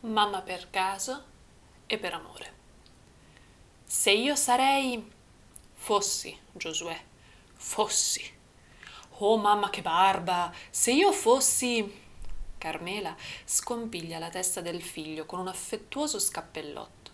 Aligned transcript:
mamma 0.00 0.42
per 0.42 0.70
caso 0.70 1.24
e 1.86 1.98
per 1.98 2.12
amore. 2.14 2.56
Se 3.84 4.10
io 4.10 4.36
sarei... 4.36 5.10
fossi, 5.74 6.36
Giosuè, 6.52 7.00
fossi. 7.54 8.36
Oh 9.20 9.36
mamma 9.36 9.70
che 9.70 9.82
barba! 9.82 10.52
Se 10.70 10.92
io 10.92 11.12
fossi... 11.12 12.06
Carmela 12.58 13.16
scompiglia 13.44 14.18
la 14.18 14.30
testa 14.30 14.60
del 14.60 14.82
figlio 14.82 15.26
con 15.26 15.38
un 15.38 15.48
affettuoso 15.48 16.18
scappellotto. 16.18 17.12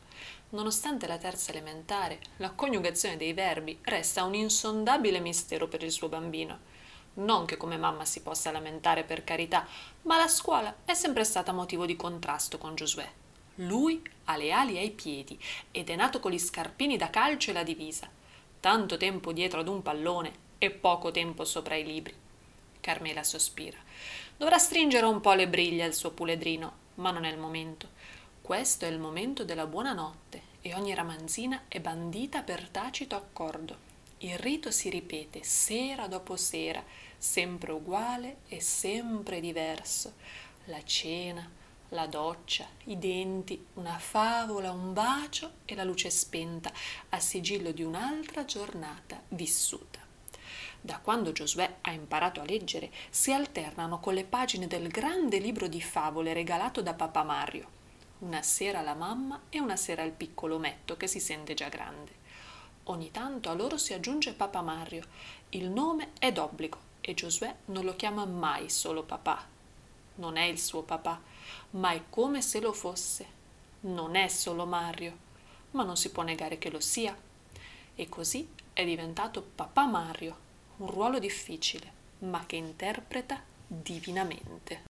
Nonostante 0.50 1.06
la 1.06 1.18
terza 1.18 1.50
elementare, 1.50 2.20
la 2.38 2.52
coniugazione 2.52 3.16
dei 3.16 3.34
verbi 3.34 3.78
resta 3.82 4.24
un 4.24 4.34
insondabile 4.34 5.20
mistero 5.20 5.68
per 5.68 5.82
il 5.82 5.92
suo 5.92 6.08
bambino. 6.08 6.72
Non 7.14 7.44
che 7.44 7.56
come 7.56 7.76
mamma 7.76 8.04
si 8.04 8.22
possa 8.22 8.50
lamentare 8.50 9.04
per 9.04 9.22
carità, 9.22 9.66
ma 10.02 10.16
la 10.16 10.28
scuola 10.28 10.74
è 10.84 10.94
sempre 10.94 11.24
stata 11.24 11.52
motivo 11.52 11.86
di 11.86 11.94
contrasto 11.94 12.58
con 12.58 12.74
Giosuè. 12.74 13.08
Lui 13.58 14.02
ha 14.24 14.36
le 14.36 14.50
ali 14.50 14.78
ai 14.78 14.90
piedi 14.90 15.38
ed 15.70 15.90
è 15.90 15.94
nato 15.94 16.18
con 16.18 16.32
gli 16.32 16.38
scarpini 16.38 16.96
da 16.96 17.10
calcio 17.10 17.50
e 17.50 17.52
la 17.52 17.62
divisa. 17.62 18.08
Tanto 18.58 18.96
tempo 18.96 19.32
dietro 19.32 19.60
ad 19.60 19.68
un 19.68 19.80
pallone 19.82 20.32
e 20.58 20.70
poco 20.70 21.12
tempo 21.12 21.44
sopra 21.44 21.76
i 21.76 21.84
libri. 21.84 22.14
Carmela 22.80 23.22
sospira. 23.22 23.78
Dovrà 24.36 24.58
stringere 24.58 25.06
un 25.06 25.20
po' 25.20 25.34
le 25.34 25.46
briglie 25.46 25.84
al 25.84 25.94
suo 25.94 26.10
puledrino, 26.10 26.72
ma 26.96 27.12
non 27.12 27.24
è 27.24 27.30
il 27.30 27.38
momento. 27.38 27.88
Questo 28.42 28.86
è 28.86 28.88
il 28.88 28.98
momento 28.98 29.44
della 29.44 29.66
buonanotte 29.66 30.42
e 30.60 30.74
ogni 30.74 30.92
ramanzina 30.94 31.62
è 31.68 31.78
bandita 31.78 32.42
per 32.42 32.68
tacito 32.68 33.14
accordo. 33.14 33.93
Il 34.24 34.38
rito 34.38 34.70
si 34.70 34.88
ripete 34.88 35.42
sera 35.42 36.08
dopo 36.08 36.34
sera, 36.36 36.82
sempre 37.18 37.72
uguale 37.72 38.38
e 38.48 38.58
sempre 38.58 39.38
diverso. 39.38 40.14
La 40.64 40.82
cena, 40.82 41.46
la 41.90 42.06
doccia, 42.06 42.66
i 42.84 42.98
denti, 42.98 43.62
una 43.74 43.98
favola, 43.98 44.72
un 44.72 44.94
bacio 44.94 45.56
e 45.66 45.74
la 45.74 45.84
luce 45.84 46.08
spenta 46.08 46.72
a 47.10 47.20
sigillo 47.20 47.70
di 47.70 47.82
un'altra 47.82 48.46
giornata 48.46 49.20
vissuta. 49.28 49.98
Da 50.80 51.00
quando 51.00 51.32
Giosuè 51.32 51.76
ha 51.82 51.92
imparato 51.92 52.40
a 52.40 52.46
leggere, 52.46 52.90
si 53.10 53.30
alternano 53.30 54.00
con 54.00 54.14
le 54.14 54.24
pagine 54.24 54.66
del 54.66 54.88
grande 54.88 55.36
libro 55.36 55.68
di 55.68 55.82
favole 55.82 56.32
regalato 56.32 56.80
da 56.80 56.94
papà 56.94 57.24
Mario. 57.24 57.68
Una 58.20 58.40
sera 58.40 58.80
la 58.80 58.94
mamma 58.94 59.42
e 59.50 59.60
una 59.60 59.76
sera 59.76 60.02
il 60.02 60.12
piccolo 60.12 60.58
Metto 60.58 60.96
che 60.96 61.08
si 61.08 61.20
sente 61.20 61.52
già 61.52 61.68
grande. 61.68 62.22
Ogni 62.88 63.10
tanto 63.10 63.48
a 63.48 63.54
loro 63.54 63.78
si 63.78 63.94
aggiunge 63.94 64.34
Papa 64.34 64.60
Mario. 64.60 65.04
Il 65.50 65.70
nome 65.70 66.10
è 66.18 66.32
d'obbligo 66.32 66.78
e 67.00 67.14
Giosuè 67.14 67.54
non 67.66 67.84
lo 67.84 67.96
chiama 67.96 68.26
mai 68.26 68.68
solo 68.68 69.02
papà. 69.02 69.42
Non 70.16 70.36
è 70.36 70.42
il 70.42 70.58
suo 70.58 70.82
papà, 70.82 71.18
ma 71.70 71.92
è 71.92 72.02
come 72.10 72.42
se 72.42 72.60
lo 72.60 72.74
fosse. 72.74 73.26
Non 73.80 74.16
è 74.16 74.28
solo 74.28 74.66
Mario, 74.66 75.16
ma 75.70 75.82
non 75.82 75.96
si 75.96 76.10
può 76.10 76.22
negare 76.22 76.58
che 76.58 76.70
lo 76.70 76.80
sia. 76.80 77.16
E 77.94 78.08
così 78.10 78.46
è 78.74 78.84
diventato 78.84 79.42
Papà 79.54 79.86
Mario, 79.86 80.36
un 80.78 80.90
ruolo 80.90 81.18
difficile, 81.18 81.90
ma 82.18 82.44
che 82.44 82.56
interpreta 82.56 83.42
divinamente. 83.66 84.84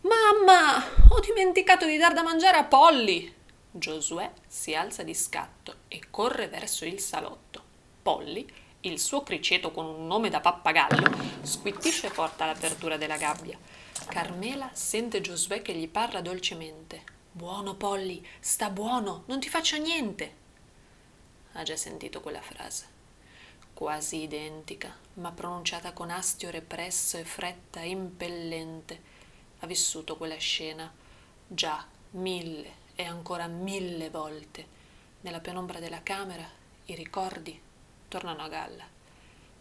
Mamma, 0.00 0.82
ho 1.10 1.20
dimenticato 1.20 1.84
di 1.86 1.98
dar 1.98 2.14
da 2.14 2.22
mangiare 2.22 2.56
a 2.56 2.64
Polly! 2.64 3.42
Giosuè 3.76 4.30
si 4.46 4.72
alza 4.76 5.02
di 5.02 5.14
scatto 5.14 5.78
e 5.88 6.04
corre 6.08 6.46
verso 6.46 6.84
il 6.84 7.00
salotto. 7.00 7.60
Polly, 8.02 8.46
il 8.82 9.00
suo 9.00 9.24
criceto 9.24 9.72
con 9.72 9.84
un 9.84 10.06
nome 10.06 10.30
da 10.30 10.40
pappagallo, 10.40 11.42
squittisce 11.42 12.06
e 12.06 12.10
porta 12.10 12.44
all'apertura 12.44 12.96
della 12.96 13.16
gabbia. 13.16 13.58
Carmela 14.06 14.70
sente 14.74 15.20
Giosuè 15.20 15.60
che 15.60 15.74
gli 15.74 15.88
parla 15.88 16.20
dolcemente. 16.20 17.02
Buono, 17.32 17.74
Polly, 17.74 18.24
sta 18.38 18.70
buono, 18.70 19.24
non 19.26 19.40
ti 19.40 19.48
faccio 19.48 19.76
niente. 19.76 20.34
Ha 21.54 21.64
già 21.64 21.74
sentito 21.74 22.20
quella 22.20 22.42
frase. 22.42 22.86
Quasi 23.74 24.22
identica, 24.22 24.96
ma 25.14 25.32
pronunciata 25.32 25.92
con 25.92 26.10
astio 26.10 26.48
represso 26.50 27.18
e 27.18 27.24
fretta 27.24 27.80
impellente. 27.80 29.02
Ha 29.58 29.66
vissuto 29.66 30.16
quella 30.16 30.38
scena 30.38 30.88
già 31.48 31.84
mille 32.12 32.82
e 32.94 33.04
ancora 33.04 33.46
mille 33.46 34.10
volte. 34.10 34.66
Nella 35.22 35.40
penombra 35.40 35.80
della 35.80 36.02
camera 36.02 36.46
i 36.86 36.94
ricordi 36.94 37.58
tornano 38.08 38.42
a 38.42 38.48
galla. 38.48 38.84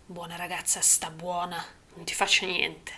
Buona 0.05 0.35
ragazza, 0.35 0.81
sta 0.81 1.09
buona, 1.09 1.63
non 1.95 2.05
ti 2.05 2.13
faccio 2.13 2.45
niente. 2.45 2.91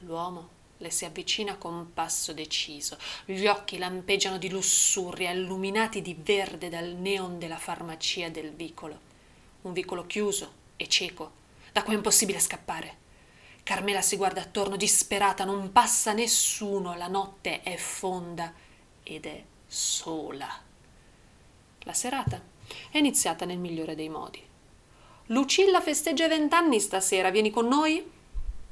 L'uomo 0.00 0.50
le 0.78 0.90
si 0.90 1.04
avvicina 1.04 1.56
con 1.56 1.92
passo 1.94 2.32
deciso. 2.32 2.98
Gli 3.24 3.46
occhi 3.46 3.78
lampeggiano 3.78 4.36
di 4.36 4.50
lussuria, 4.50 5.30
illuminati 5.30 6.02
di 6.02 6.14
verde 6.18 6.68
dal 6.68 6.88
neon 6.88 7.38
della 7.38 7.58
farmacia 7.58 8.28
del 8.28 8.52
vicolo. 8.52 9.12
Un 9.62 9.72
vicolo 9.72 10.06
chiuso 10.06 10.52
e 10.76 10.88
cieco, 10.88 11.32
da 11.72 11.82
cui 11.82 11.94
è 11.94 11.96
impossibile 11.96 12.40
scappare. 12.40 13.02
Carmela 13.62 14.02
si 14.02 14.16
guarda 14.16 14.42
attorno 14.42 14.76
disperata, 14.76 15.44
non 15.44 15.72
passa 15.72 16.12
nessuno, 16.12 16.94
la 16.96 17.08
notte 17.08 17.62
è 17.62 17.76
fonda 17.76 18.52
ed 19.04 19.26
è 19.26 19.44
sola. 19.66 20.48
La 21.80 21.92
serata 21.92 22.42
è 22.90 22.98
iniziata 22.98 23.44
nel 23.44 23.58
migliore 23.58 23.94
dei 23.94 24.08
modi. 24.08 24.42
Lucilla 25.26 25.80
festeggia 25.80 26.26
vent'anni 26.26 26.80
stasera, 26.80 27.30
vieni 27.30 27.50
con 27.50 27.68
noi? 27.68 28.10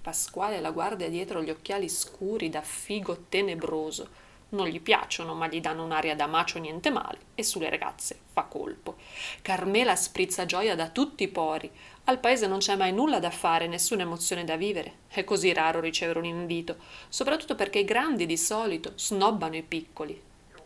Pasquale 0.03 0.61
la 0.61 0.71
guarda 0.71 1.07
dietro 1.07 1.43
gli 1.43 1.51
occhiali 1.51 1.89
scuri 1.89 2.49
da 2.49 2.63
figo 2.63 3.27
tenebroso. 3.29 4.09
Non 4.53 4.67
gli 4.67 4.81
piacciono, 4.81 5.33
ma 5.33 5.49
gli 5.49 5.61
danno 5.61 5.83
un'aria 5.83 6.15
da 6.15 6.27
macio 6.27 6.59
niente 6.59 6.91
male, 6.91 7.19
e 7.35 7.43
sulle 7.43 7.71
ragazze 7.71 8.19
fa 8.33 8.43
colpo. 8.43 8.97
Carmela 9.41 9.97
sprizza 9.97 10.45
gioia 10.45 10.75
da 10.75 10.91
tutti 10.91 11.23
i 11.23 11.29
pori. 11.29 11.71
Al 12.05 12.19
paese 12.19 12.47
non 12.47 12.59
c'è 12.59 12.77
mai 12.77 12.93
nulla 12.93 13.19
da 13.19 13.31
fare, 13.31 13.67
nessuna 13.67 14.03
emozione 14.03 14.45
da 14.45 14.57
vivere. 14.57 14.93
È 15.09 15.25
così 15.25 15.55
raro 15.55 15.81
ricevere 15.81 16.19
un 16.19 16.27
invito, 16.27 16.77
soprattutto 17.09 17.55
perché 17.55 17.79
i 17.79 17.85
grandi 17.85 18.27
di 18.27 18.37
solito 18.37 18.93
snobbano 18.95 19.57
i 19.57 19.63
piccoli. 19.63 20.21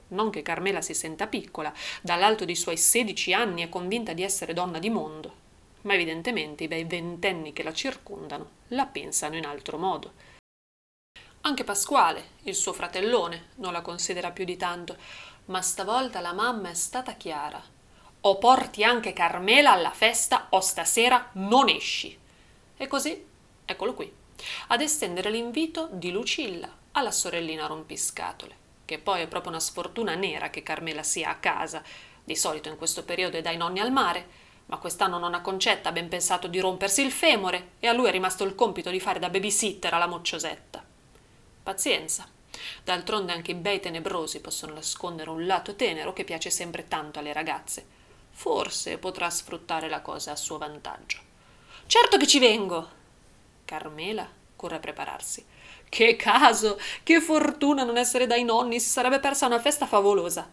Non 0.09 0.31
che 0.31 0.43
Carmela 0.43 0.81
si 0.83 0.95
senta 0.95 1.29
piccola, 1.29 1.73
dall'alto 2.03 2.45
dei 2.45 2.57
suoi 2.57 2.77
sedici 2.77 3.33
anni 3.33 3.63
è 3.63 3.69
convinta 3.69 4.13
di 4.13 4.25
essere 4.25 4.53
donna 4.53 4.81
di 4.81 4.91
mondo, 4.91 5.33
ma 5.83 5.95
evidentemente 5.95 6.65
i 6.65 6.69
bei 6.69 6.85
ventenni 6.85 7.53
che 7.53 7.63
la 7.63 7.73
circondano 7.73 8.51
la 8.69 8.87
pensano 8.87 9.37
in 9.37 9.47
altro 9.47 9.79
modo. 9.79 10.35
Anche 11.47 11.63
Pasquale, 11.63 12.31
il 12.43 12.57
suo 12.57 12.73
fratellone, 12.73 13.51
non 13.59 13.73
la 13.73 13.81
considera 13.81 14.33
più 14.33 14.45
di 14.45 14.57
tanto, 14.57 14.97
ma 15.45 15.63
stavolta 15.63 16.19
la 16.19 16.33
mamma 16.33 16.71
è 16.71 16.75
stata 16.75 17.13
chiara. 17.13 17.63
O 18.23 18.39
porti 18.39 18.83
anche 18.83 19.13
Carmela 19.13 19.71
alla 19.71 19.93
festa 19.93 20.49
o 20.51 20.59
stasera 20.59 21.31
non 21.35 21.69
esci. 21.69 22.19
E 22.77 22.87
così, 22.89 23.25
eccolo 23.65 23.95
qui, 23.95 24.13
ad 24.67 24.81
estendere 24.81 25.31
l'invito 25.31 25.89
di 25.93 26.11
Lucilla 26.11 26.69
alla 26.91 27.13
sorellina 27.13 27.67
rompiscatole, 27.67 28.57
che 28.85 28.99
poi 28.99 29.21
è 29.21 29.29
proprio 29.29 29.53
una 29.53 29.61
sfortuna 29.61 30.17
nera 30.17 30.51
che 30.51 30.65
Carmela 30.65 31.05
sia 31.05 31.31
a 31.31 31.37
casa, 31.37 31.81
di 32.25 32.35
solito 32.35 32.69
in 32.71 32.77
questo 32.77 33.05
periodo 33.05 33.37
è 33.37 33.41
dai 33.41 33.57
nonni 33.57 33.79
al 33.79 33.93
mare, 33.93 34.27
ma 34.67 34.79
quest'anno 34.79 35.41
Concetta 35.43 35.91
ha 35.91 35.93
ben 35.93 36.09
pensato 36.09 36.49
di 36.49 36.59
rompersi 36.59 37.03
il 37.03 37.13
femore 37.13 37.75
e 37.79 37.87
a 37.87 37.93
lui 37.93 38.09
è 38.09 38.11
rimasto 38.11 38.43
il 38.43 38.57
compito 38.57 38.91
di 38.91 38.99
fare 38.99 39.21
da 39.21 39.29
babysitter 39.29 39.95
alla 39.95 40.09
mocciosetta. 40.09 40.86
Pazienza. 41.67 42.29
D'altronde 42.85 43.33
anche 43.33 43.51
i 43.51 43.55
bei 43.57 43.81
tenebrosi 43.81 44.41
possono 44.41 44.75
nascondere 44.75 45.31
un 45.31 45.47
lato 45.47 45.75
tenero 45.75 46.13
che 46.13 46.23
piace 46.23 46.49
sempre 46.49 46.87
tanto 46.87 47.19
alle 47.19 47.33
ragazze. 47.33 47.85
Forse 48.31 48.99
potrà 48.99 49.29
sfruttare 49.31 49.89
la 49.89 50.01
cosa 50.01 50.31
a 50.31 50.37
suo 50.37 50.59
vantaggio. 50.59 51.19
Certo 51.87 52.19
che 52.19 52.27
ci 52.29 52.39
vengo! 52.39 52.89
Carmela 53.65 54.29
corre 54.55 54.77
a 54.77 54.79
prepararsi. 54.79 55.45
Che 55.89 56.15
caso! 56.15 56.79
Che 57.03 57.21
fortuna 57.21 57.83
non 57.83 57.97
essere 57.97 58.29
dai 58.29 58.45
nonni! 58.45 58.79
Si 58.79 58.89
sarebbe 58.89 59.19
persa 59.19 59.47
una 59.47 59.59
festa 59.59 59.89
favolosa! 59.89 60.49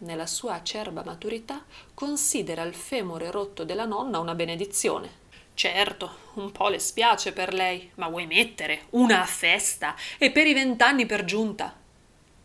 Nella 0.00 0.26
sua 0.26 0.56
acerba 0.56 1.02
maturità 1.02 1.64
considera 1.94 2.60
il 2.60 2.74
femore 2.74 3.30
rotto 3.30 3.64
della 3.64 3.86
nonna 3.86 4.18
una 4.18 4.34
benedizione 4.34 5.24
Certo, 5.56 6.18
un 6.34 6.52
po' 6.52 6.68
le 6.68 6.78
spiace 6.78 7.32
per 7.32 7.54
lei, 7.54 7.90
ma 7.94 8.08
vuoi 8.08 8.26
mettere 8.26 8.88
una 8.90 9.24
festa 9.24 9.96
e 10.18 10.30
per 10.30 10.46
i 10.46 10.52
vent'anni 10.52 11.06
per 11.06 11.24
giunta? 11.24 11.74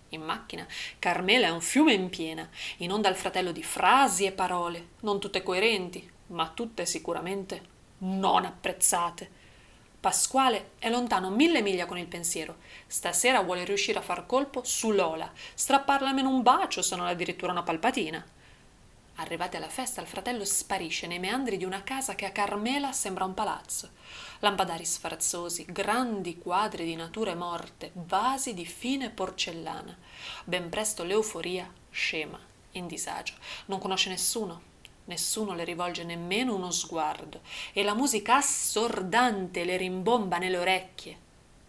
In 0.09 0.21
macchina 0.21 0.65
Carmela 0.97 1.47
è 1.47 1.49
un 1.49 1.59
fiume 1.59 1.91
in 1.91 2.07
piena, 2.07 2.49
inonda 2.77 3.09
il 3.09 3.17
fratello 3.17 3.51
di 3.51 3.63
frasi 3.63 4.23
e 4.25 4.31
parole, 4.31 4.91
non 5.01 5.19
tutte 5.19 5.43
coerenti, 5.43 6.09
ma 6.27 6.53
tutte 6.55 6.85
sicuramente 6.85 7.61
non 7.97 8.45
apprezzate. 8.45 9.29
Pasquale 9.99 10.69
è 10.79 10.89
lontano 10.89 11.31
mille 11.31 11.61
miglia 11.61 11.87
con 11.87 11.97
il 11.97 12.07
pensiero. 12.07 12.59
Stasera 12.87 13.41
vuole 13.41 13.65
riuscire 13.65 13.99
a 13.99 14.03
far 14.03 14.25
colpo 14.25 14.63
su 14.63 14.91
Lola, 14.91 15.29
strapparla 15.53 16.07
almeno 16.07 16.29
un 16.29 16.43
bacio, 16.43 16.81
se 16.81 16.95
non 16.95 17.07
addirittura 17.07 17.51
una 17.51 17.63
palpatina. 17.63 18.25
Arrivati 19.21 19.55
alla 19.55 19.69
festa, 19.69 20.01
il 20.01 20.07
fratello 20.07 20.43
sparisce 20.43 21.05
nei 21.05 21.19
meandri 21.19 21.57
di 21.57 21.63
una 21.63 21.83
casa 21.83 22.15
che 22.15 22.25
a 22.25 22.31
Carmela 22.31 22.91
sembra 22.91 23.23
un 23.23 23.35
palazzo. 23.35 23.91
Lampadari 24.39 24.83
sfarzosi, 24.83 25.65
grandi 25.69 26.39
quadri 26.39 26.85
di 26.85 26.95
nature 26.95 27.35
morte, 27.35 27.91
vasi 27.93 28.55
di 28.55 28.65
fine 28.65 29.11
porcellana. 29.11 29.95
Ben 30.43 30.69
presto 30.69 31.03
l'euforia 31.03 31.71
scema, 31.91 32.39
in 32.71 32.87
disagio. 32.87 33.35
Non 33.65 33.79
conosce 33.79 34.09
nessuno, 34.09 34.69
Nessuno 35.05 35.53
le 35.53 35.65
rivolge 35.65 36.03
nemmeno 36.03 36.55
uno 36.55 36.71
sguardo 36.71 37.41
e 37.73 37.83
la 37.83 37.95
musica 37.95 38.37
assordante 38.37 39.63
le 39.63 39.75
rimbomba 39.75 40.37
nelle 40.37 40.57
orecchie. 40.57 41.17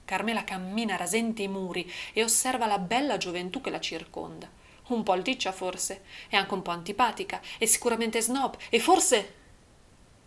Carmela 0.05 0.45
cammina 0.45 0.97
rasente 0.97 1.43
i 1.43 1.49
muri 1.49 1.91
e 2.13 2.23
osserva 2.23 2.67
la 2.67 2.79
bella 2.79 3.17
gioventù 3.17 3.61
che 3.61 3.71
la 3.71 3.81
circonda. 3.81 4.49
Un 4.89 5.03
po' 5.03 5.13
alticcia 5.13 5.53
forse, 5.53 6.03
e 6.29 6.37
anche 6.37 6.55
un 6.55 6.63
po' 6.63 6.71
antipatica, 6.71 7.41
e 7.59 7.67
sicuramente 7.67 8.21
snob, 8.21 8.57
e 8.69 8.79
forse. 8.81 9.35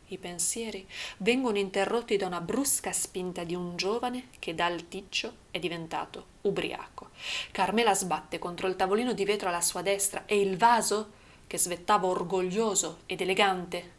I 0.10 0.18
pensieri 0.18 0.88
vengono 1.18 1.58
interrotti 1.58 2.16
da 2.16 2.28
una 2.28 2.40
brusca 2.40 2.92
spinta 2.92 3.44
di 3.44 3.56
un 3.56 3.76
giovane 3.76 4.30
che 4.38 4.54
da 4.54 4.66
alticcio 4.66 5.34
è 5.50 5.58
diventato 5.58 6.26
ubriaco. 6.42 7.10
Carmela 7.52 7.96
sbatte 7.96 8.38
contro 8.38 8.68
il 8.68 8.76
tavolino 8.76 9.14
di 9.14 9.26
vetro 9.26 9.50
alla 9.50 9.62
sua 9.62 9.82
destra 9.82 10.26
e 10.26 10.40
il 10.40 10.58
vaso, 10.58 11.24
che 11.48 11.58
svettava 11.58 12.08
orgoglioso 12.08 13.00
ed 13.06 13.22
elegante, 13.22 13.96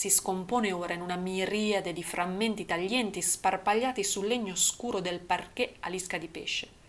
si 0.00 0.08
scompone 0.08 0.72
ora 0.72 0.94
in 0.94 1.02
una 1.02 1.16
miriade 1.16 1.92
di 1.92 2.02
frammenti 2.02 2.64
taglienti 2.64 3.20
sparpagliati 3.20 4.02
sul 4.02 4.26
legno 4.26 4.54
scuro 4.54 5.00
del 5.00 5.20
parquet 5.20 5.76
a 5.80 5.90
lisca 5.90 6.16
di 6.16 6.26
pesce. 6.26 6.79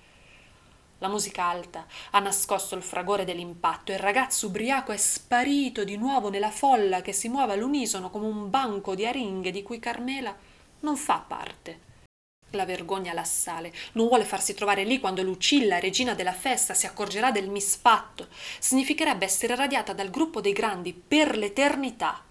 La 1.02 1.08
musica 1.08 1.46
alta 1.46 1.88
ha 2.12 2.20
nascosto 2.20 2.76
il 2.76 2.84
fragore 2.84 3.26
dell'impatto 3.26 3.92
e 3.92 3.96
il 3.96 4.02
ragazzo 4.02 4.46
ubriaco 4.46 4.92
è 4.92 4.98
sparito 4.98 5.84
di 5.84 5.98
nuovo 5.98 6.30
nella 6.30 6.52
folla 6.52 7.02
che 7.02 7.12
si 7.12 7.28
muove 7.28 7.54
all'unisono 7.54 8.12
come 8.12 8.28
un 8.28 8.52
banco 8.52 8.94
di 8.94 9.08
aringhe 9.08 9.50
di 9.50 9.64
cui 9.64 9.80
Carmela 9.80 10.36
non 10.82 10.96
fa 10.96 11.18
parte. 11.28 11.90
La 12.52 12.66
vergogna 12.66 13.14
l'assale, 13.14 13.74
non 13.94 14.10
vuole 14.10 14.26
farsi 14.26 14.54
trovare 14.54 14.84
lì 14.84 15.00
quando 15.00 15.24
Lucilla, 15.24 15.80
regina 15.80 16.14
della 16.14 16.34
festa, 16.34 16.76
si 16.76 16.86
accorgerà 16.86 17.32
del 17.32 17.50
misfatto. 17.50 18.28
Significherebbe 18.60 19.26
essere 19.26 19.56
radiata 19.56 19.94
dal 19.94 20.12
gruppo 20.12 20.40
dei 20.40 20.54
grandi 20.54 20.94
per 20.94 21.36
l'eternità. 21.36 22.22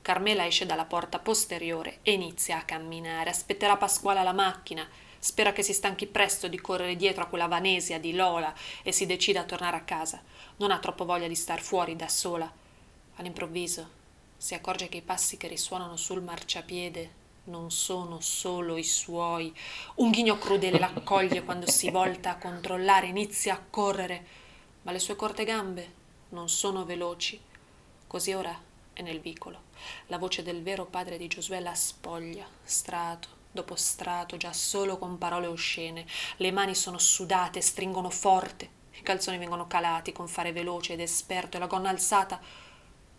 Carmela 0.00 0.46
esce 0.46 0.64
dalla 0.64 0.86
porta 0.86 1.18
posteriore 1.18 1.98
e 2.00 2.12
inizia 2.12 2.56
a 2.56 2.62
camminare. 2.62 3.28
Aspetterà 3.28 3.76
Pasquale 3.76 4.20
alla 4.20 4.32
macchina. 4.32 4.88
Spera 5.20 5.52
che 5.52 5.62
si 5.62 5.72
stanchi 5.72 6.06
presto 6.06 6.46
di 6.46 6.60
correre 6.60 6.94
dietro 6.94 7.24
a 7.24 7.26
quella 7.26 7.48
vanesia 7.48 7.98
di 7.98 8.14
Lola 8.14 8.54
e 8.82 8.92
si 8.92 9.04
decida 9.04 9.40
a 9.40 9.44
tornare 9.44 9.76
a 9.76 9.82
casa. 9.82 10.22
Non 10.56 10.70
ha 10.70 10.78
troppo 10.78 11.04
voglia 11.04 11.26
di 11.26 11.34
star 11.34 11.60
fuori 11.60 11.96
da 11.96 12.08
sola. 12.08 12.50
All'improvviso 13.16 13.96
si 14.36 14.54
accorge 14.54 14.88
che 14.88 14.98
i 14.98 15.02
passi 15.02 15.36
che 15.36 15.48
risuonano 15.48 15.96
sul 15.96 16.22
marciapiede 16.22 17.26
non 17.44 17.70
sono 17.70 18.20
solo 18.20 18.76
i 18.76 18.84
suoi. 18.84 19.52
Un 19.96 20.10
ghigno 20.10 20.38
crudele 20.38 20.78
l'accoglie 20.78 21.42
quando 21.42 21.68
si 21.68 21.90
volta 21.90 22.30
a 22.30 22.38
controllare, 22.38 23.08
inizia 23.08 23.54
a 23.54 23.62
correre, 23.68 24.26
ma 24.82 24.92
le 24.92 24.98
sue 24.98 25.16
corte 25.16 25.44
gambe 25.44 25.94
non 26.30 26.48
sono 26.48 26.84
veloci. 26.84 27.40
Così 28.06 28.32
ora 28.34 28.56
è 28.92 29.02
nel 29.02 29.20
vicolo. 29.20 29.62
La 30.06 30.18
voce 30.18 30.42
del 30.42 30.62
vero 30.62 30.84
padre 30.84 31.16
di 31.16 31.26
Giosuè 31.26 31.60
la 31.60 31.74
spoglia, 31.74 32.46
strato 32.62 33.37
dopo 33.50 33.74
strato, 33.74 34.36
già 34.36 34.52
solo 34.52 34.98
con 34.98 35.18
parole 35.18 35.46
oscene. 35.46 36.06
Le 36.36 36.50
mani 36.52 36.74
sono 36.74 36.98
sudate, 36.98 37.60
stringono 37.60 38.10
forte. 38.10 38.76
I 38.92 39.02
calzoni 39.02 39.38
vengono 39.38 39.66
calati 39.66 40.12
con 40.12 40.28
fare 40.28 40.52
veloce 40.52 40.94
ed 40.94 41.00
esperto 41.00 41.56
e 41.56 41.60
la 41.60 41.66
gonna 41.66 41.88
alzata. 41.88 42.40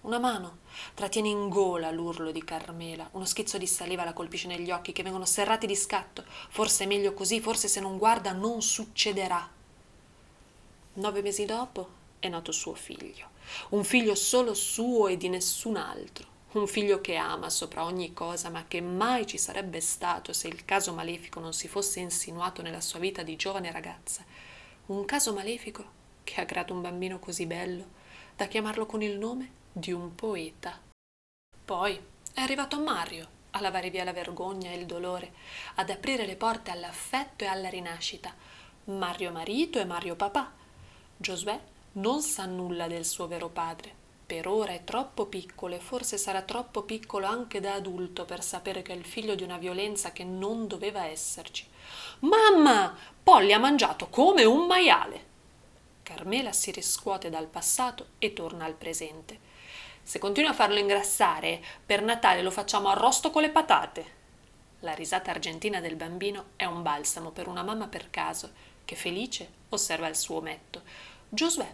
Una 0.01 0.19
mano 0.19 0.59
trattiene 0.93 1.27
in 1.27 1.49
gola 1.49 1.91
l'urlo 1.91 2.31
di 2.31 2.43
Carmela, 2.43 3.09
uno 3.13 3.25
schizzo 3.25 3.57
di 3.57 3.67
saliva 3.67 4.05
la 4.05 4.13
colpisce 4.13 4.47
negli 4.47 4.71
occhi 4.71 4.93
che 4.93 5.03
vengono 5.03 5.25
serrati 5.25 5.67
di 5.67 5.75
scatto. 5.75 6.23
Forse 6.49 6.85
è 6.85 6.87
meglio 6.87 7.13
così, 7.13 7.41
forse 7.41 7.67
se 7.67 7.81
non 7.81 7.97
guarda 7.97 8.31
non 8.31 8.61
succederà. 8.61 9.49
Nove 10.93 11.21
mesi 11.21 11.45
dopo 11.45 11.97
è 12.19 12.29
nato 12.29 12.51
suo 12.51 12.73
figlio 12.73 13.29
un 13.69 13.83
figlio 13.83 14.15
solo 14.15 14.53
suo 14.53 15.07
e 15.07 15.17
di 15.17 15.29
nessun 15.29 15.75
altro, 15.75 16.27
un 16.51 16.67
figlio 16.67 16.99
che 16.99 17.15
ama 17.15 17.49
sopra 17.49 17.83
ogni 17.83 18.13
cosa, 18.13 18.49
ma 18.49 18.65
che 18.67 18.81
mai 18.81 19.27
ci 19.27 19.37
sarebbe 19.37 19.81
stato 19.81 20.33
se 20.33 20.47
il 20.47 20.65
caso 20.65 20.93
malefico 20.93 21.39
non 21.39 21.53
si 21.53 21.67
fosse 21.67 21.99
insinuato 21.99 22.63
nella 22.63 22.81
sua 22.81 22.99
vita 22.99 23.21
di 23.21 23.35
giovane 23.35 23.71
ragazza. 23.71 24.25
Un 24.87 25.05
caso 25.05 25.33
malefico 25.33 25.97
che 26.23 26.41
ha 26.41 26.45
creato 26.45 26.73
un 26.73 26.81
bambino 26.81 27.19
così 27.19 27.45
bello 27.45 27.97
da 28.35 28.47
chiamarlo 28.47 28.85
con 28.85 29.03
il 29.03 29.17
nome 29.17 29.51
di 29.71 29.91
un 29.91 30.15
poeta. 30.15 30.79
Poi 31.65 31.99
è 32.33 32.41
arrivato 32.41 32.79
Mario 32.79 33.37
a 33.51 33.61
lavare 33.61 33.89
via 33.89 34.03
la 34.03 34.13
vergogna 34.13 34.71
e 34.71 34.77
il 34.77 34.85
dolore, 34.85 35.33
ad 35.75 35.89
aprire 35.89 36.25
le 36.25 36.35
porte 36.35 36.71
all'affetto 36.71 37.43
e 37.43 37.47
alla 37.47 37.69
rinascita. 37.69 38.33
Mario 38.85 39.31
marito 39.31 39.79
e 39.79 39.85
Mario 39.85 40.15
papà. 40.15 40.51
Giosuè 41.17 41.59
non 41.93 42.21
sa 42.21 42.45
nulla 42.45 42.87
del 42.87 43.05
suo 43.05 43.27
vero 43.27 43.49
padre. 43.49 43.98
Per 44.29 44.47
ora 44.47 44.73
è 44.73 44.83
troppo 44.83 45.25
piccolo 45.25 45.73
e 45.73 45.79
forse 45.79 46.19
sarà 46.19 46.43
troppo 46.43 46.83
piccolo 46.83 47.25
anche 47.25 47.59
da 47.59 47.73
adulto 47.73 48.25
per 48.25 48.43
sapere 48.43 48.83
che 48.83 48.93
è 48.93 48.95
il 48.95 49.03
figlio 49.03 49.33
di 49.33 49.41
una 49.41 49.57
violenza 49.57 50.11
che 50.11 50.23
non 50.23 50.67
doveva 50.67 51.05
esserci. 51.05 51.65
Mamma! 52.19 52.95
Polly 53.23 53.53
ha 53.53 53.57
mangiato 53.57 54.07
come 54.09 54.43
un 54.43 54.67
maiale. 54.67 55.25
Carmela 56.03 56.51
si 56.51 56.69
riscuote 56.69 57.31
dal 57.31 57.47
passato 57.47 58.09
e 58.19 58.33
torna 58.33 58.65
al 58.65 58.75
presente. 58.75 59.39
Se 60.03 60.19
continua 60.19 60.51
a 60.51 60.53
farlo 60.53 60.77
ingrassare, 60.77 61.59
per 61.83 62.03
Natale 62.03 62.43
lo 62.43 62.51
facciamo 62.51 62.89
arrosto 62.89 63.31
con 63.31 63.41
le 63.41 63.49
patate. 63.49 64.05
La 64.81 64.93
risata 64.93 65.31
argentina 65.31 65.81
del 65.81 65.95
bambino 65.95 66.49
è 66.55 66.65
un 66.65 66.83
balsamo 66.83 67.31
per 67.31 67.47
una 67.47 67.63
mamma 67.63 67.87
per 67.87 68.11
caso, 68.11 68.51
che 68.85 68.95
felice 68.95 69.49
osserva 69.69 70.07
il 70.07 70.15
suo 70.15 70.35
ometto. 70.35 70.83
Giosuè, 71.29 71.73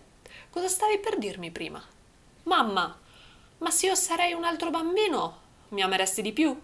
cosa 0.50 0.70
stavi 0.70 1.00
per 1.00 1.18
dirmi 1.18 1.52
prima? 1.52 1.86
Mamma, 2.46 2.96
ma 3.58 3.72
se 3.72 3.88
io 3.88 3.96
sarei 3.96 4.34
un 4.34 4.44
altro 4.44 4.70
bambino, 4.70 5.40
mi 5.70 5.82
ameresti 5.82 6.22
di 6.22 6.32
più? 6.32 6.56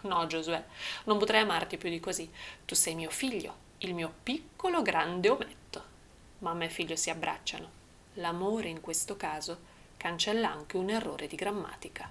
No, 0.00 0.26
Giosuè, 0.26 0.62
non 1.04 1.18
potrei 1.18 1.42
amarti 1.42 1.76
più 1.76 1.88
di 1.88 2.00
così. 2.00 2.28
Tu 2.64 2.74
sei 2.74 2.96
mio 2.96 3.10
figlio, 3.10 3.54
il 3.78 3.94
mio 3.94 4.12
piccolo 4.24 4.82
grande 4.82 5.28
ometto. 5.28 5.82
Mamma 6.40 6.64
e 6.64 6.68
figlio 6.68 6.96
si 6.96 7.10
abbracciano. 7.10 7.70
L'amore 8.14 8.68
in 8.68 8.80
questo 8.80 9.16
caso 9.16 9.72
cancella 9.96 10.50
anche 10.50 10.76
un 10.76 10.90
errore 10.90 11.28
di 11.28 11.36
grammatica. 11.36 12.10